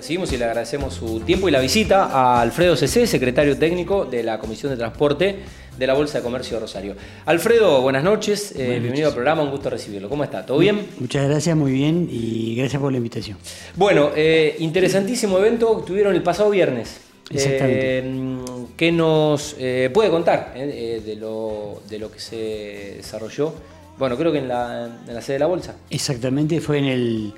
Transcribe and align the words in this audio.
Recibimos 0.00 0.32
y 0.32 0.38
le 0.38 0.46
agradecemos 0.46 0.94
su 0.94 1.20
tiempo 1.20 1.46
y 1.46 1.52
la 1.52 1.60
visita 1.60 2.06
a 2.06 2.40
Alfredo 2.40 2.74
CC, 2.74 3.06
secretario 3.06 3.58
técnico 3.58 4.06
de 4.06 4.22
la 4.22 4.38
Comisión 4.38 4.72
de 4.72 4.78
Transporte 4.78 5.40
de 5.76 5.86
la 5.86 5.92
Bolsa 5.92 6.16
de 6.16 6.24
Comercio 6.24 6.56
de 6.56 6.60
Rosario. 6.62 6.94
Alfredo, 7.26 7.82
buenas 7.82 8.02
noches, 8.02 8.54
eh, 8.56 8.78
bienvenido 8.80 9.08
al 9.08 9.12
programa, 9.12 9.42
un 9.42 9.50
gusto 9.50 9.68
recibirlo. 9.68 10.08
¿Cómo 10.08 10.24
está? 10.24 10.46
¿Todo 10.46 10.56
bien? 10.56 10.86
Muchas 10.98 11.28
gracias, 11.28 11.54
muy 11.54 11.72
bien 11.72 12.08
y 12.10 12.54
gracias 12.56 12.80
por 12.80 12.90
la 12.90 12.96
invitación. 12.96 13.36
Bueno, 13.76 14.12
eh, 14.16 14.56
interesantísimo 14.60 15.36
evento 15.36 15.84
tuvieron 15.86 16.14
el 16.14 16.22
pasado 16.22 16.48
viernes. 16.48 16.98
Exactamente. 17.28 17.98
Eh, 17.98 18.34
¿Qué 18.78 18.92
nos 18.92 19.54
puede 19.92 20.08
contar 20.08 20.54
de, 20.54 21.16
lo, 21.20 21.82
de 21.90 21.98
lo 21.98 22.10
que 22.10 22.20
se 22.20 22.94
desarrolló? 22.96 23.52
Bueno, 23.98 24.16
creo 24.16 24.32
que 24.32 24.38
en 24.38 24.48
la, 24.48 24.98
en 25.06 25.14
la 25.14 25.20
sede 25.20 25.34
de 25.34 25.40
la 25.40 25.46
Bolsa. 25.46 25.76
Exactamente, 25.90 26.58
fue 26.62 26.78
en 26.78 26.86
el 26.86 27.34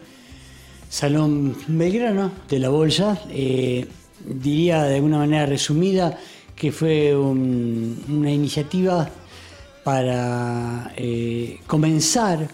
Salón 0.92 1.56
Belgrano 1.68 2.30
de 2.50 2.58
la 2.58 2.68
Bolsa. 2.68 3.18
Eh, 3.30 3.86
diría 4.26 4.82
de 4.84 4.96
alguna 4.96 5.16
manera 5.16 5.46
resumida 5.46 6.18
que 6.54 6.70
fue 6.70 7.16
una 7.16 8.30
iniciativa 8.30 9.08
para 9.84 10.92
eh, 10.94 11.60
comenzar 11.66 12.46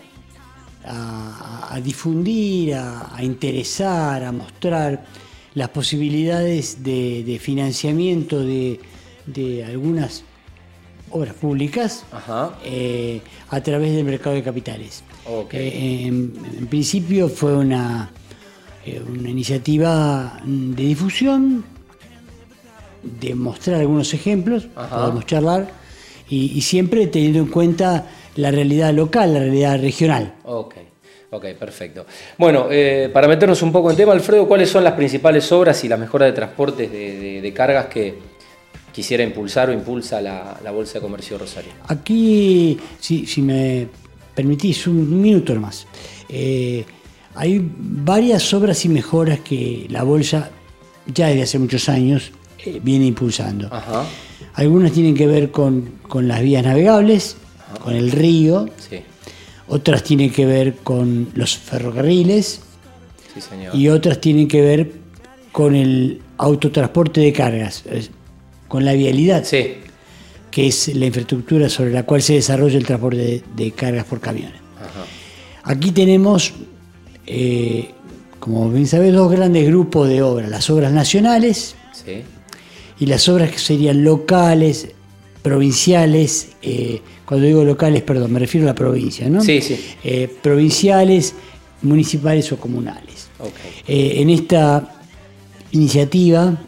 a, 0.84 1.80
difundir, 1.82 2.74
a, 2.74 3.18
interesar, 3.22 4.22
a 4.22 4.30
mostrar 4.30 5.04
las 5.54 5.70
posibilidades 5.70 6.84
de, 6.84 7.40
financiamiento 7.42 8.38
de, 8.44 8.78
algunas 9.66 10.22
obras 11.10 11.34
públicas 11.34 12.04
eh, 12.64 13.20
a 13.50 13.60
través 13.60 13.96
del 13.96 14.04
mercado 14.04 14.36
de 14.36 14.44
capitales. 14.44 15.02
en, 15.50 16.68
principio 16.70 17.28
fue 17.28 17.56
una, 17.56 18.12
una 19.08 19.30
iniciativa 19.30 20.40
de 20.44 20.82
difusión, 20.82 21.64
de 23.02 23.34
mostrar 23.34 23.80
algunos 23.80 24.12
ejemplos, 24.14 24.68
podemos 24.74 25.26
charlar, 25.26 25.68
y, 26.28 26.60
siempre 26.60 27.06
teniendo 27.06 27.38
en 27.38 27.46
cuenta 27.46 28.06
la 28.36 28.50
realidad 28.50 28.92
local, 28.92 29.32
la 29.32 29.40
realidad 29.40 29.80
regional. 29.80 30.34
Ok, 30.44 30.74
ok, 31.30 31.44
perfecto. 31.58 32.04
Bueno, 32.36 32.68
eh, 32.70 33.10
para 33.12 33.26
meternos 33.28 33.62
un 33.62 33.72
poco 33.72 33.90
en 33.90 33.96
tema, 33.96 34.12
Alfredo, 34.12 34.46
¿cuáles 34.46 34.68
son 34.68 34.84
las 34.84 34.92
principales 34.92 35.50
obras 35.52 35.82
y 35.84 35.88
las 35.88 35.98
mejoras 35.98 36.28
de 36.28 36.32
transportes 36.32 36.92
de, 36.92 37.52
cargas 37.54 37.86
que 37.86 38.14
quisiera 38.92 39.22
impulsar 39.22 39.70
o 39.70 39.72
impulsa 39.72 40.20
la, 40.20 40.70
Bolsa 40.70 40.94
de 40.94 41.00
Comercio 41.00 41.36
de 41.36 41.44
Rosario? 41.44 41.72
Aquí, 41.88 42.78
si, 43.00 43.26
si 43.26 43.40
me 43.40 43.88
permitís 44.34 44.86
un 44.86 45.20
minuto 45.20 45.54
más. 45.56 45.86
Eh, 46.28 46.84
hay 47.38 47.64
varias 47.78 48.52
obras 48.52 48.84
y 48.84 48.88
mejoras 48.88 49.38
que 49.38 49.86
la 49.90 50.02
bolsa 50.02 50.50
ya 51.06 51.28
desde 51.28 51.42
hace 51.42 51.58
muchos 51.60 51.88
años 51.88 52.32
eh, 52.64 52.80
viene 52.82 53.06
impulsando. 53.06 53.70
Algunas 54.54 54.90
tienen 54.90 55.14
que 55.14 55.28
ver 55.28 55.52
con, 55.52 56.00
las 56.14 56.42
vías 56.42 56.64
navegables, 56.64 57.36
con 57.80 57.94
el 57.94 58.10
río. 58.10 58.68
Otras 59.68 60.02
tienen 60.02 60.32
que 60.32 60.46
ver 60.46 60.78
con 60.82 61.28
los 61.34 61.56
ferrocarriles. 61.56 62.60
Y 63.72 63.86
otras 63.86 64.20
tienen 64.20 64.48
que 64.48 64.60
ver 64.60 64.92
con 65.52 65.76
el 65.76 66.20
autotransporte 66.38 67.20
de 67.20 67.32
cargas, 67.32 67.84
con 68.66 68.84
la 68.84 68.94
vialidad, 68.94 69.44
que 69.44 70.66
es 70.66 70.88
la 70.88 71.06
infraestructura 71.06 71.68
sobre 71.68 71.92
la 71.92 72.02
cual 72.02 72.20
se 72.20 72.32
desarrolla 72.32 72.78
el 72.78 72.84
transporte 72.84 73.44
de, 73.54 73.70
cargas 73.70 74.06
por 74.06 74.18
camiones. 74.18 74.60
Aquí 75.62 75.92
tenemos 75.92 76.52
eh, 77.30 77.90
como 78.40 78.70
bien 78.70 78.86
sabés, 78.86 79.12
dos 79.12 79.30
grandes 79.30 79.66
grupos 79.66 80.08
de 80.08 80.22
obras, 80.22 80.48
las 80.48 80.70
obras 80.70 80.92
nacionales 80.92 81.74
y 82.98 83.04
las 83.04 83.28
obras 83.28 83.50
que 83.50 83.58
serían 83.58 84.02
locales, 84.02 84.88
provinciales, 85.42 86.52
eh, 86.62 87.02
cuando 87.26 87.46
digo 87.46 87.64
locales, 87.64 88.02
perdón, 88.02 88.32
me 88.32 88.38
refiero 88.38 88.66
a 88.66 88.70
la 88.70 88.74
provincia, 88.74 89.28
¿no? 89.28 89.42
Sí, 89.42 89.60
sí. 89.60 89.78
Eh, 90.02 90.34
provinciales, 90.42 91.34
municipales 91.82 92.50
o 92.50 92.56
comunales. 92.56 93.28
en 93.86 94.30
esta 94.30 95.02
iniciativa, 95.72 96.58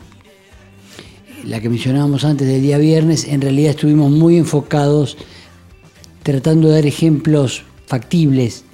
la 1.44 1.60
que 1.60 1.70
mencionábamos 1.70 2.24
antes 2.24 2.46
del 2.46 2.60
día 2.60 2.76
viernes, 2.76 3.26
en 3.26 3.40
realidad 3.40 3.70
estuvimos 3.70 4.10
muy 4.10 4.36
enfocados 4.36 5.16
tratando 6.22 6.68
de 6.68 6.74
dar 6.74 6.86
ejemplos 6.86 7.62
factibles 7.86 8.64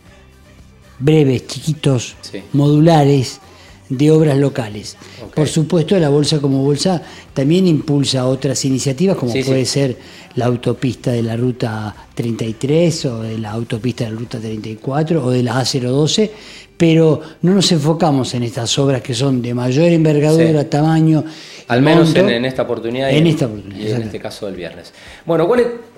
breves, 0.99 1.47
chiquitos, 1.47 2.17
modulares 2.53 3.41
de 3.89 4.11
obras 4.11 4.37
locales. 4.37 4.97
Por 5.35 5.49
supuesto, 5.49 5.99
la 5.99 6.09
bolsa 6.09 6.41
como 6.41 6.63
bolsa 6.63 7.03
también 7.33 7.67
impulsa 7.67 8.27
otras 8.27 8.65
iniciativas, 8.65 9.17
como 9.17 9.33
puede 9.33 9.65
ser 9.65 9.97
la 10.35 10.47
autopista 10.47 11.13
de 11.13 11.23
la 11.23 11.37
ruta 11.37 11.95
33 12.15 13.05
o 13.07 13.23
de 13.23 13.39
la 13.39 13.53
autopista 13.53 14.05
de 14.05 14.11
la 14.11 14.19
ruta 14.19 14.39
34 14.39 15.25
o 15.25 15.31
de 15.31 15.43
la 15.43 15.61
A012, 15.61 16.31
pero 16.77 17.23
no 17.43 17.55
nos 17.55 17.71
enfocamos 17.73 18.35
en 18.35 18.43
estas 18.43 18.79
obras 18.79 19.03
que 19.03 19.15
son 19.15 19.41
de 19.41 19.55
mayor 19.55 19.93
envergadura, 19.93 20.69
tamaño. 20.69 21.25
Al 21.69 21.81
menos 21.81 22.15
en, 22.15 22.45
esta 22.45 22.63
oportunidad, 22.63 23.11
en, 23.11 23.27
esta 23.27 23.47
oportunidad, 23.47 23.81
y 23.81 23.93
en 23.93 24.03
este 24.03 24.21
caso 24.21 24.47
del 24.47 24.57
viernes. 24.57 24.93
Bueno, 25.25 25.49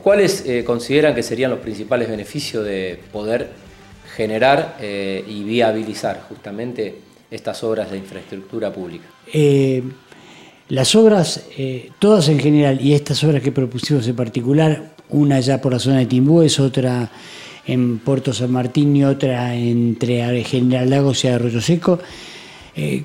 ¿cuáles, 0.03 0.44
eh, 0.47 0.62
consideran 0.64 1.14
que 1.14 1.22
serían 1.22 1.50
los 1.50 1.60
principales 1.60 2.08
beneficios 2.08 2.64
de 2.64 3.00
poder 3.12 3.67
generar 4.18 4.78
eh, 4.80 5.24
y 5.28 5.44
viabilizar 5.44 6.24
justamente 6.28 6.96
estas 7.30 7.62
obras 7.62 7.88
de 7.92 7.98
infraestructura 7.98 8.72
pública? 8.72 9.04
Eh, 9.32 9.80
las 10.70 10.96
obras, 10.96 11.44
eh, 11.56 11.90
todas 12.00 12.28
en 12.28 12.40
general, 12.40 12.80
y 12.80 12.94
estas 12.94 13.22
obras 13.22 13.40
que 13.44 13.52
propusimos 13.52 14.08
en 14.08 14.16
particular, 14.16 14.90
una 15.10 15.38
ya 15.38 15.60
por 15.60 15.72
la 15.72 15.78
zona 15.78 15.98
de 15.98 16.06
Timbúes, 16.06 16.58
otra 16.58 17.08
en 17.64 18.00
Puerto 18.00 18.32
San 18.32 18.50
Martín 18.50 18.96
y 18.96 19.04
otra 19.04 19.54
entre 19.54 20.42
General 20.42 20.90
Lagos 20.90 21.24
y 21.24 21.28
Arroyo 21.28 21.60
Seco, 21.60 22.00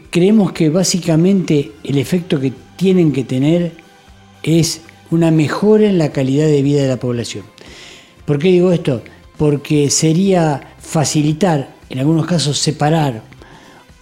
creemos 0.09 0.51
que 0.53 0.69
básicamente 0.69 1.73
el 1.83 1.97
efecto 1.97 2.39
que 2.39 2.53
tienen 2.75 3.11
que 3.11 3.23
tener 3.23 3.73
es 4.41 4.81
una 5.11 5.31
mejora 5.31 5.85
en 5.85 5.97
la 5.97 6.11
calidad 6.11 6.47
de 6.47 6.61
vida 6.61 6.81
de 6.81 6.87
la 6.87 6.97
población. 6.97 7.43
¿Por 8.25 8.39
qué 8.39 8.47
digo 8.49 8.71
esto? 8.71 9.01
Porque 9.37 9.89
sería 9.89 10.75
facilitar, 10.79 11.73
en 11.89 11.99
algunos 11.99 12.25
casos 12.25 12.57
separar 12.57 13.21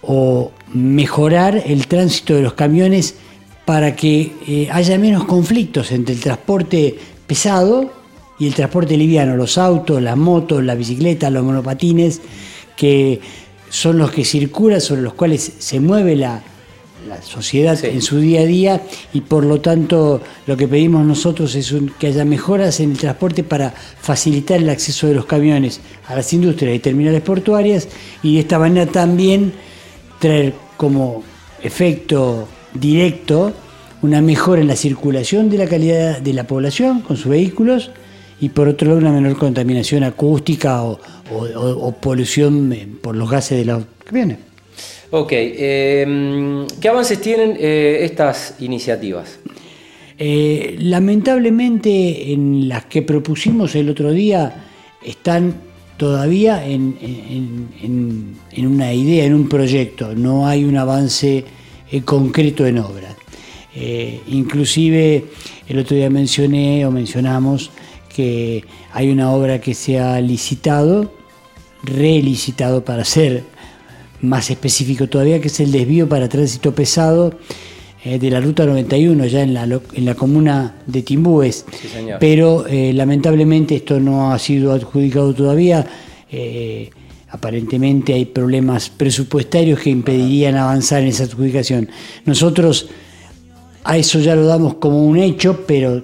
o 0.02 0.50
mejorar 0.72 1.62
el 1.66 1.86
tránsito 1.86 2.34
de 2.34 2.42
los 2.42 2.54
camiones 2.54 3.14
para 3.64 3.94
que 3.94 4.32
eh, 4.46 4.68
haya 4.72 4.98
menos 4.98 5.24
conflictos 5.24 5.92
entre 5.92 6.14
el 6.14 6.20
transporte 6.20 6.98
pesado 7.26 7.92
y 8.38 8.46
el 8.48 8.54
transporte 8.54 8.96
liviano, 8.96 9.36
los 9.36 9.56
autos, 9.58 10.02
las 10.02 10.16
motos, 10.16 10.64
las 10.64 10.76
bicicletas, 10.76 11.32
los 11.32 11.44
monopatines, 11.44 12.20
que 12.76 13.20
son 13.68 13.98
los 13.98 14.10
que 14.10 14.24
circulan, 14.24 14.80
sobre 14.80 15.02
los 15.02 15.14
cuales 15.14 15.52
se 15.58 15.78
mueve 15.78 16.16
la, 16.16 16.42
la 17.08 17.20
sociedad 17.22 17.82
en 17.84 18.02
su 18.02 18.18
día 18.18 18.40
a 18.40 18.44
día 18.44 18.82
y 19.12 19.22
por 19.22 19.44
lo 19.44 19.60
tanto 19.60 20.20
lo 20.46 20.56
que 20.56 20.68
pedimos 20.68 21.04
nosotros 21.04 21.54
es 21.54 21.74
que 21.98 22.08
haya 22.08 22.24
mejoras 22.24 22.80
en 22.80 22.92
el 22.92 22.98
transporte 22.98 23.44
para 23.44 23.70
facilitar 23.70 24.58
el 24.60 24.68
acceso 24.68 25.06
de 25.06 25.14
los 25.14 25.26
camiones 25.26 25.80
a 26.06 26.14
las 26.14 26.32
industrias 26.32 26.76
y 26.76 26.78
terminales 26.78 27.22
portuarias 27.22 27.88
y 28.22 28.34
de 28.34 28.40
esta 28.40 28.58
manera 28.58 28.90
también 28.90 29.52
traer 30.18 30.54
como 30.76 31.22
efecto 31.62 32.48
directo 32.74 33.52
una 34.02 34.20
mejora 34.20 34.60
en 34.60 34.68
la 34.68 34.76
circulación 34.76 35.48
de 35.48 35.58
la 35.58 35.66
calidad 35.66 36.20
de 36.20 36.32
la 36.32 36.44
población 36.46 37.00
con 37.02 37.16
sus 37.16 37.30
vehículos 37.30 37.90
y 38.40 38.48
por 38.48 38.68
otro 38.68 38.88
lado 38.88 38.98
una 38.98 39.12
menor 39.12 39.36
contaminación 39.36 40.02
acústica 40.02 40.82
o, 40.82 40.98
o 41.30 41.92
polución 41.92 42.72
eh, 42.72 42.88
por 43.00 43.16
los 43.16 43.30
gases 43.30 43.58
de 43.58 43.64
los 43.64 43.84
camiones. 44.04 44.51
Ok, 45.14 45.32
em, 45.34 46.66
¿qué 46.80 46.88
avances 46.88 47.20
tienen 47.20 47.54
eh, 47.60 47.98
estas 48.00 48.54
iniciativas? 48.60 49.40
Eh, 50.16 50.76
lamentablemente 50.78 52.32
en 52.32 52.66
las 52.66 52.86
que 52.86 53.02
propusimos 53.02 53.74
el 53.74 53.90
otro 53.90 54.10
día 54.10 54.68
están 55.04 55.54
todavía 55.98 56.66
en, 56.66 56.96
una 58.56 58.94
idea, 58.94 59.26
en 59.26 59.34
un 59.34 59.50
proyecto, 59.50 60.14
no 60.14 60.46
hay 60.46 60.64
un 60.64 60.78
avance 60.78 61.44
eh, 61.90 62.00
concreto 62.00 62.64
en 62.66 62.78
obra. 62.78 63.14
inclusive 64.28 65.26
el 65.68 65.78
otro 65.78 65.94
día 65.94 66.08
mencioné 66.08 66.86
o 66.86 66.90
mencionamos 66.90 67.70
que 68.08 68.64
hay 68.94 69.10
una 69.10 69.30
obra 69.30 69.60
que 69.60 69.74
se 69.74 69.98
ha 70.00 70.18
licitado, 70.22 71.12
relicitado 71.84 72.82
para 72.82 73.04
ser 73.04 73.51
más 74.22 74.50
específico 74.50 75.08
todavía, 75.08 75.40
que 75.40 75.48
es 75.48 75.60
el 75.60 75.70
desvío 75.70 76.08
para 76.08 76.28
tránsito 76.28 76.74
pesado 76.74 77.34
eh, 78.04 78.18
de 78.18 78.30
la 78.30 78.40
Ruta 78.40 78.64
91, 78.66 79.26
ya 79.26 79.42
en 79.42 79.54
la, 79.54 79.62
en 79.64 80.04
la 80.04 80.14
comuna 80.14 80.74
de 80.86 81.02
Timbúes. 81.02 81.64
Pero 82.18 82.66
eh, 82.66 82.92
lamentablemente 82.92 83.76
esto 83.76 84.00
no 84.00 84.32
ha 84.32 84.38
sido 84.38 84.72
adjudicado 84.72 85.34
todavía. 85.34 85.86
Eh, 86.30 86.90
aparentemente 87.28 88.12
hay 88.12 88.24
problemas 88.24 88.90
presupuestarios 88.90 89.80
que 89.80 89.90
impedirían 89.90 90.56
avanzar 90.56 91.02
en 91.02 91.08
esa 91.08 91.24
adjudicación. 91.24 91.88
Nosotros 92.24 92.88
a 93.84 93.96
eso 93.96 94.20
ya 94.20 94.34
lo 94.34 94.46
damos 94.46 94.74
como 94.74 95.04
un 95.04 95.18
hecho, 95.18 95.64
pero 95.66 96.02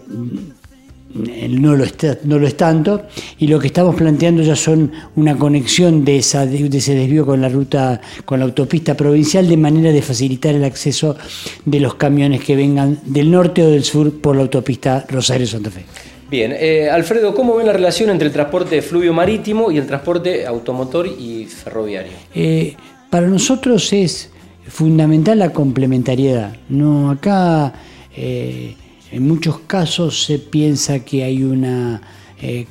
no 1.15 1.75
lo, 1.75 1.85
no 2.25 2.39
lo 2.39 2.47
es 2.47 2.57
tanto, 2.57 3.03
y 3.39 3.47
lo 3.47 3.59
que 3.59 3.69
estamos 3.69 3.95
planteando 3.95 4.43
ya 4.43 4.57
son 4.57 4.93
una 5.17 5.37
conexión 5.37 6.05
de, 6.05 6.19
esa, 6.19 6.47
de 6.47 6.67
ese 6.67 6.95
desvío 6.95 7.25
con 7.25 7.41
la 7.41 7.49
ruta, 7.49 8.01
con 8.25 8.39
la 8.39 8.45
autopista 8.45 8.95
provincial, 8.95 9.49
de 9.49 9.57
manera 9.57 9.91
de 9.91 10.03
facilitar 10.03 10.55
el 10.55 10.65
acceso 10.65 11.17
de 11.65 11.81
los 11.81 11.95
camiones 11.95 12.45
que 12.45 12.57
vengan 12.57 12.99
del 13.05 13.31
norte 13.31 13.63
o 13.63 13.71
del 13.71 13.85
sur 13.85 14.21
por 14.21 14.37
la 14.37 14.43
autopista 14.43 15.05
Rosario-Santa 15.09 15.71
Fe. 15.71 15.85
Bien, 16.31 16.55
eh, 16.55 16.91
Alfredo, 16.91 17.35
¿cómo 17.35 17.57
ven 17.57 17.67
la 17.67 17.73
relación 17.73 18.11
entre 18.11 18.27
el 18.27 18.35
transporte 18.35 18.83
fluvio 18.83 19.15
marítimo 19.15 19.71
y 19.71 19.79
el 19.79 19.87
transporte 19.87 20.47
automotor 20.47 21.07
y 21.07 21.47
ferroviario? 21.47 22.13
Eh, 22.35 22.77
para 23.09 23.27
nosotros 23.27 23.91
es 23.95 24.31
fundamental 24.67 25.39
la 25.39 25.51
complementariedad. 25.55 26.55
No, 26.69 27.11
acá 27.11 27.73
eh, 28.15 28.75
en 29.11 29.27
muchos 29.27 29.61
casos 29.61 30.25
se 30.25 30.39
piensa 30.39 31.01
que 31.01 31.25
hay 31.25 31.43
una 31.43 32.03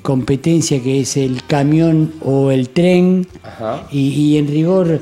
competencia 0.02 0.82
que 0.82 1.02
es 1.02 1.18
el 1.18 1.44
camión 1.44 2.14
o 2.22 2.52
el 2.52 2.70
tren 2.70 3.28
y, 3.92 4.38
en 4.38 4.48
rigor 4.48 5.02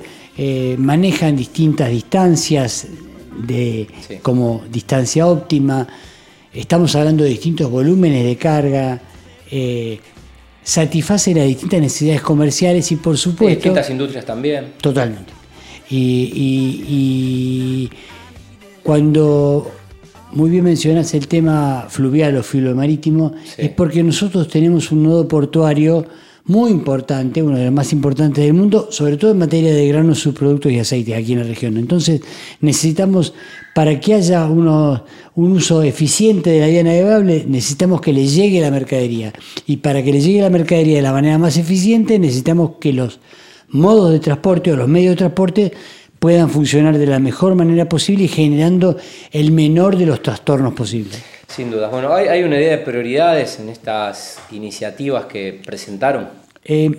manejan 0.78 1.36
distintas 1.36 1.92
distancias 1.92 2.88
de, 3.48 3.88
como 4.24 4.64
distancia 4.72 5.28
óptima 5.28 5.88
estamos 6.56 6.96
hablando 6.96 7.24
de 7.24 7.32
distintos 7.32 7.70
volúmenes 7.70 8.24
de 8.24 8.36
carga, 8.38 9.02
eh, 9.52 10.00
satisface 10.64 11.36
las 11.36 11.46
distintas 11.46 11.82
necesidades 11.82 12.22
comerciales 12.22 12.92
y 12.92 12.96
por 12.96 13.18
supuesto... 13.18 13.56
distintas 13.56 13.90
industrias 13.90 14.26
también. 14.26 14.74
Totalmente. 14.82 15.34
Y, 15.90 17.90
cuando 18.82 19.72
muy 20.36 20.50
bien 20.50 20.64
mencionas 20.66 21.14
el 21.14 21.28
tema 21.28 21.88
fluvial 21.90 22.38
o 22.38 22.44
filo 22.44 22.76
marítimo, 22.76 23.34
es 23.58 23.70
porque 23.70 24.04
nosotros 24.04 24.48
tenemos 24.48 24.92
un 24.92 25.04
nodo 25.04 25.28
portuario 25.28 26.06
muy 26.48 26.70
importante, 26.70 27.42
uno 27.42 27.58
de 27.58 27.66
los 27.66 27.74
más 27.74 27.92
importantes 27.92 28.44
del 28.44 28.54
mundo, 28.54 28.90
sobre 28.92 29.18
todo 29.18 29.32
en 29.32 29.40
materia 29.40 29.74
de 29.74 29.88
granos, 29.88 30.20
subproductos 30.20 30.72
y 30.72 30.78
aceites 30.78 31.16
aquí 31.16 31.34
en 31.34 31.40
la 31.40 31.46
región. 31.46 31.78
Entonces 31.78 32.22
necesitamos, 32.62 33.34
para 33.74 34.00
que 34.00 34.14
haya 34.14 34.46
un 34.46 35.02
uso 35.36 35.82
eficiente 35.82 36.52
de 36.52 36.60
la 36.60 36.68
vía 36.68 36.84
navegable, 36.84 37.46
necesitamos 37.48 38.00
que 38.00 38.14
le 38.14 38.28
llegue 38.28 38.62
la 38.62 38.70
mercadería. 38.70 39.34
Y 39.66 39.78
para 39.78 40.04
que 40.04 40.12
le 40.12 40.22
llegue 40.22 40.42
la 40.42 40.52
mercadería 40.52 40.98
de 40.98 41.02
la 41.02 41.14
manera 41.14 41.40
más 41.40 41.58
eficiente, 41.58 42.20
necesitamos 42.20 42.74
que 42.80 42.94
los 42.94 43.20
modos 43.70 44.12
de 44.12 44.20
transporte 44.20 44.72
o 44.72 44.76
los 44.76 44.88
medios 44.88 45.14
de 45.14 45.18
transporte 45.18 45.72
puedan 46.20 46.50
funcionar 46.50 46.98
de 46.98 47.08
la 47.08 47.20
mejor 47.20 47.56
manera 47.56 47.88
posible 47.88 48.24
y 48.24 48.28
generando 48.28 48.98
el 49.32 49.52
menor 49.52 49.98
de 49.98 50.06
los 50.06 50.22
trastornos 50.22 50.74
posibles. 50.74 51.22
Sin 51.48 51.72
duda. 51.72 51.90
Bueno, 51.90 52.14
¿hay, 52.14 52.44
una 52.44 52.58
idea 52.58 52.78
de 52.78 52.84
prioridades 52.84 53.60
en 53.60 53.70
estas 53.70 54.40
iniciativas 54.52 55.26
que 55.26 55.62
presentaron? 55.66 56.28
Eh, 56.64 56.92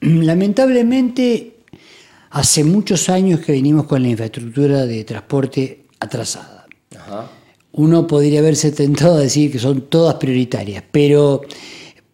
lamentablemente, 0.00 1.56
hace 2.30 2.64
muchos 2.64 3.08
años 3.08 3.40
que 3.40 3.52
venimos 3.52 3.86
con 3.86 4.02
la 4.02 4.08
infraestructura 4.08 4.86
de 4.86 5.04
transporte 5.04 5.86
atrasada. 5.98 6.66
Uno 7.72 8.06
podría 8.06 8.40
haberse 8.40 8.70
tentado 8.70 9.16
a 9.16 9.20
decir 9.20 9.50
que 9.50 9.58
son 9.58 9.82
todas 9.82 10.14
prioritarias, 10.14 10.84
pero 10.92 11.42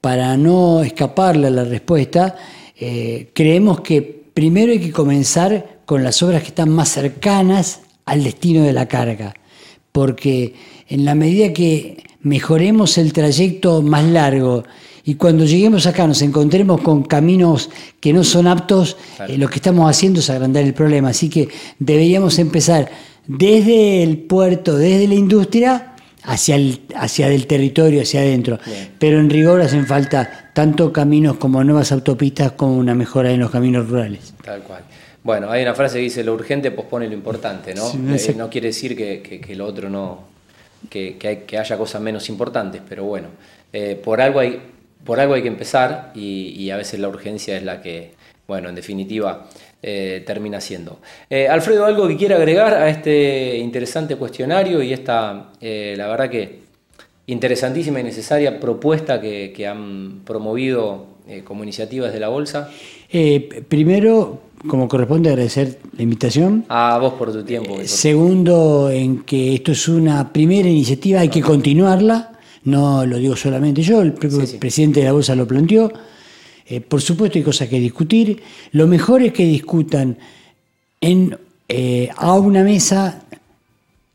para 0.01 0.37
no 0.37 0.83
escaparle 0.83 1.49
a 1.49 1.51
la 1.51 1.65
respuesta, 1.65 2.37
eh, 2.79 3.31
creemos 3.35 3.81
que 3.83 4.20
primero 4.35 4.73
hay 4.73 4.81
que 4.81 4.93
comenzar 4.93 5.81
con 5.85 6.05
las 6.05 6.23
obras 6.23 6.43
que 6.43 6.49
están 6.49 6.71
más 6.71 6.89
cercanas 6.91 7.81
al 8.05 8.25
destino 8.25 8.63
de 8.63 8.73
la 8.73 8.87
carga 8.87 9.35
porque 9.93 10.55
en 10.89 11.05
la 11.05 11.15
medida 11.15 11.53
que 11.53 12.03
mejoremos 12.23 12.99
el 12.99 13.13
trayecto 13.13 13.83
más 13.83 14.05
largo 14.05 14.65
y 15.05 15.15
cuando 15.15 15.45
lleguemos 15.45 15.87
acá 15.87 16.07
nos 16.07 16.23
encontremos 16.23 16.81
con 16.83 17.03
caminos 17.03 17.71
que 18.01 18.13
no 18.13 18.23
son 18.23 18.47
aptos, 18.47 18.97
eh, 19.27 19.39
lo 19.39 19.49
que 19.49 19.57
estamos 19.57 19.91
haciendo 19.91 20.21
es 20.21 20.29
agrandar 20.31 20.63
el 20.63 20.75
problema. 20.75 21.09
Así 21.09 21.29
que 21.29 21.49
deberíamos 21.79 22.39
empezar 22.39 22.91
desde 23.27 24.03
el 24.03 24.19
puerto, 24.19 24.77
desde 24.77 25.09
la 25.09 25.15
industria, 25.15 25.95
hacia 26.23 26.57
el, 26.57 26.83
hacia 26.95 27.29
el 27.29 27.47
territorio, 27.47 28.03
hacia 28.03 28.21
adentro. 28.21 28.59
Pero 28.99 29.19
en 29.19 29.31
rigor 29.31 29.63
hacen 29.63 29.87
falta 29.87 30.50
tanto 30.61 30.93
caminos 30.93 31.39
como 31.39 31.65
nuevas 31.65 31.91
autopistas 31.91 32.53
como 32.53 32.77
una 32.77 32.95
mejora 32.95 33.31
en 33.31 33.41
los 33.41 33.51
caminos 33.51 33.89
rurales. 33.89 34.35
Tal 34.45 34.61
cual. 34.61 34.83
Bueno, 35.25 35.51
hay 35.51 35.63
una 35.63 35.73
frase 35.73 35.97
que 35.97 36.03
dice, 36.03 36.23
lo 36.23 36.35
urgente 36.35 36.71
pospone 36.71 37.09
lo 37.09 37.15
importante, 37.15 37.75
¿no? 37.75 37.91
Eh, 38.15 38.35
no 38.37 38.51
quiere 38.51 38.67
decir 38.67 38.95
que, 38.95 39.55
lo 39.57 39.65
otro 39.65 39.89
no, 39.89 40.25
que, 40.91 41.17
que, 41.17 41.57
haya 41.57 41.79
cosas 41.79 42.03
menos 42.03 42.29
importantes, 42.29 42.83
pero 42.87 43.05
bueno, 43.05 43.29
eh, 43.73 43.99
por, 44.05 44.21
algo 44.21 44.41
hay, 44.41 44.61
por 45.03 45.19
algo 45.19 45.33
hay 45.33 45.41
que 45.41 45.49
empezar 45.49 46.13
y, 46.15 46.69
a 46.69 46.77
veces 46.77 47.01
la 47.01 47.09
urgencia 47.09 47.57
es 47.57 47.63
la 47.63 47.81
que, 47.81 48.13
bueno, 48.47 48.69
en 48.69 48.75
definitiva, 48.75 49.47
eh, 49.83 50.23
termina 50.27 50.61
siendo. 50.61 50.99
Alfredo, 51.49 51.87
¿algo 51.87 52.07
que 52.07 52.19
quiera 52.19 52.37
agregar 52.37 52.75
a 52.75 52.91
este 52.91 53.57
interesante 53.57 54.15
cuestionario 54.17 54.83
y 54.83 54.93
esta, 54.93 55.53
la 55.63 56.07
verdad 56.07 56.29
que 56.29 56.70
interesantísima 57.33 58.01
y 58.01 58.05
necesaria 58.05 58.61
propuesta 58.61 59.21
que, 59.21 59.53
que 59.55 59.67
han 59.67 60.21
promovido 60.25 61.07
como 61.45 61.63
iniciativas 61.63 62.13
de 62.13 62.21
la 62.21 62.29
Bolsa? 62.29 62.71
primero, 63.69 64.41
como 64.67 64.89
corresponde, 64.89 65.31
agradecer 65.31 65.79
la 65.97 66.03
invitación. 66.03 66.65
A 66.69 66.99
vos 66.99 67.15
por 67.15 67.33
tu 67.33 67.43
tiempo. 67.45 67.79
segundo, 67.85 68.91
en 68.91 69.23
que 69.23 69.55
esto 69.55 69.73
es 69.73 69.89
una 69.89 70.33
primera 70.33 70.69
iniciativa, 70.69 71.21
hay 71.21 71.29
que 71.29 71.41
continuarla. 71.41 72.33
No 72.65 73.07
lo 73.07 73.17
digo 73.17 73.37
solamente 73.37 73.83
yo, 73.83 74.03
el 74.03 74.13
presidente 74.13 75.01
de 75.01 75.07
la 75.07 75.13
Bolsa 75.13 75.35
lo 75.35 75.47
planteó. 75.47 75.91
Eh, 76.67 76.81
por 76.81 77.01
supuesto 77.01 77.39
hay 77.39 77.45
cosas 77.45 77.69
que 77.69 77.81
discutir. 77.81 78.43
Lo 78.73 78.87
mejor 78.87 79.23
es 79.23 79.33
que 79.33 79.45
discutan 79.45 80.19
en, 81.01 81.37
eh, 81.69 82.11
a 82.17 82.35
una 82.35 82.63
mesa 82.63 83.25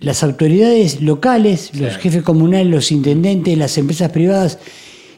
las 0.06 0.22
autoridades 0.22 1.02
locales, 1.02 1.72
los 1.74 1.98
jefes 1.98 2.22
comunales, 2.22 2.68
los 2.68 2.92
intendentes, 2.92 3.58
las 3.58 3.76
empresas 3.80 4.12
privadas 4.12 4.60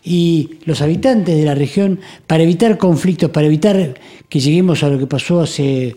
y 0.01 0.51
los 0.63 0.81
habitantes 0.81 1.35
de 1.35 1.43
la 1.43 1.55
región 1.55 1.99
para 2.25 2.43
evitar 2.43 2.77
conflictos, 2.77 3.29
para 3.31 3.47
evitar 3.47 3.95
que 4.29 4.39
lleguemos 4.39 4.83
a 4.83 4.89
lo 4.89 4.97
que 4.97 5.05
pasó 5.05 5.41
hace 5.41 5.93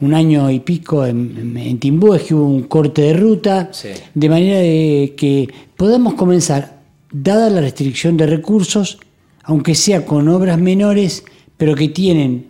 un 0.00 0.12
año 0.12 0.50
y 0.50 0.58
pico 0.58 1.06
en, 1.06 1.56
en 1.56 1.78
Timbúes, 1.78 2.22
que 2.22 2.34
hubo 2.34 2.46
un 2.46 2.64
corte 2.64 3.02
de 3.02 3.12
ruta, 3.12 3.70
de 4.12 4.28
manera 4.28 4.58
de 4.58 5.14
que 5.16 5.48
podamos 5.76 6.14
comenzar, 6.14 6.80
dada 7.12 7.48
la 7.48 7.60
restricción 7.60 8.16
de 8.16 8.26
recursos, 8.26 8.98
aunque 9.44 9.76
sea 9.76 10.04
con 10.04 10.26
obras 10.26 10.58
menores, 10.58 11.22
pero 11.56 11.76
que 11.76 11.86
tienen 11.86 12.46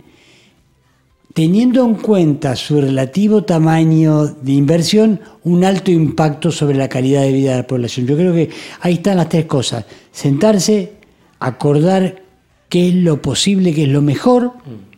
teniendo 1.34 1.84
en 1.84 1.94
cuenta 1.94 2.56
su 2.56 2.80
relativo 2.80 3.44
tamaño 3.44 4.26
de 4.26 4.52
inversión, 4.52 5.20
un 5.44 5.64
alto 5.64 5.90
impacto 5.90 6.50
sobre 6.50 6.76
la 6.76 6.88
calidad 6.88 7.22
de 7.22 7.32
vida 7.32 7.52
de 7.52 7.58
la 7.58 7.66
población. 7.66 8.06
Yo 8.06 8.16
creo 8.16 8.34
que 8.34 8.50
ahí 8.80 8.94
están 8.94 9.16
las 9.16 9.28
tres 9.28 9.46
cosas. 9.46 9.84
Sentarse, 10.10 10.94
acordar 11.38 12.22
qué 12.68 12.88
es 12.88 12.94
lo 12.94 13.22
posible, 13.22 13.72
qué 13.72 13.84
es 13.84 13.88
lo 13.88 14.02
mejor, 14.02 14.54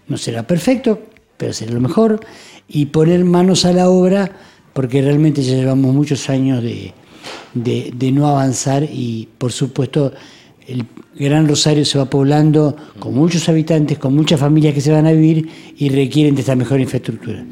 no 0.09 0.17
será 0.17 0.47
perfecto, 0.47 1.01
pero 1.37 1.53
será 1.53 1.73
lo 1.73 1.81
mejor, 1.81 2.21
y 2.69 2.87
poner 2.87 3.25
manos 3.25 3.65
a 3.65 3.73
la 3.73 3.89
obra, 3.89 4.33
porque 4.73 5.03
realmente 5.03 5.43
ya 5.43 5.55
llevamos 5.55 5.95
muchos 5.95 6.31
años 6.31 6.63
de, 6.63 6.95
de 7.55 8.13
no 8.13 8.27
avanzar 8.27 8.85
y 8.85 9.29
por 9.37 9.53
supuesto 9.53 10.13
el 10.67 10.85
Gran 11.17 11.49
Rosario 11.49 11.85
se 11.85 11.99
va 11.99 12.07
poblando 12.07 12.77
con 12.99 13.15
muchos 13.15 13.49
habitantes, 13.49 13.99
con 13.99 14.15
muchas 14.15 14.41
familias 14.41 14.75
que 14.75 14.81
se 14.81 14.93
van 14.93 15.07
a 15.07 15.13
vivir 15.13 15.49
y 15.77 15.89
requieren 15.89 16.35
de 16.35 16.41
esta 16.41 16.57
mejor 16.57 16.81
infraestructura. 16.81 17.45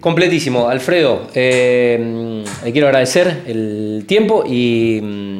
Completísimo. 0.00 0.68
Alfredo, 0.68 1.28
eh, 1.34 2.42
le 2.64 2.72
quiero 2.72 2.86
agradecer 2.86 3.42
el 3.46 4.04
tiempo 4.06 4.44
y 4.46 4.98
mm, 5.02 5.39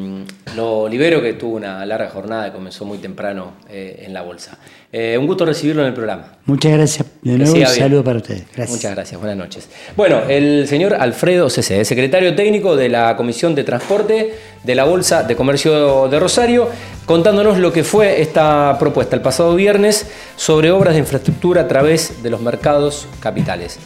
lo 0.56 0.88
libero 0.88 1.22
que 1.22 1.34
tuvo 1.34 1.56
una 1.56 1.84
larga 1.86 2.08
jornada 2.08 2.48
y 2.48 2.50
comenzó 2.50 2.84
muy 2.84 2.98
temprano 2.98 3.54
eh, 3.68 4.04
en 4.06 4.12
la 4.12 4.22
bolsa. 4.22 4.58
Eh, 4.92 5.16
un 5.16 5.26
gusto 5.26 5.44
recibirlo 5.44 5.82
en 5.82 5.88
el 5.88 5.94
programa. 5.94 6.32
Muchas 6.46 6.72
gracias. 6.72 7.06
De 7.22 7.38
nuevo, 7.38 7.54
un 7.54 7.66
saludo 7.66 8.02
para 8.02 8.16
ustedes. 8.16 8.44
Muchas 8.70 8.92
gracias. 8.94 9.20
Buenas 9.20 9.36
noches. 9.36 9.68
Bueno, 9.96 10.22
el 10.28 10.66
señor 10.66 10.94
Alfredo 10.94 11.48
CC, 11.48 11.84
secretario 11.84 12.34
técnico 12.34 12.74
de 12.74 12.88
la 12.88 13.16
Comisión 13.16 13.54
de 13.54 13.62
Transporte 13.62 14.34
de 14.64 14.74
la 14.74 14.84
Bolsa 14.84 15.22
de 15.22 15.36
Comercio 15.36 16.08
de 16.08 16.18
Rosario, 16.18 16.68
contándonos 17.06 17.58
lo 17.58 17.72
que 17.72 17.84
fue 17.84 18.20
esta 18.20 18.76
propuesta 18.78 19.14
el 19.16 19.22
pasado 19.22 19.54
viernes 19.54 20.10
sobre 20.36 20.70
obras 20.70 20.94
de 20.94 21.00
infraestructura 21.00 21.62
a 21.62 21.68
través 21.68 22.22
de 22.22 22.30
los 22.30 22.40
mercados 22.40 23.06
capitales. 23.20 23.78